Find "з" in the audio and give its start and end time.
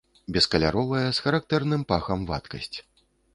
1.17-1.21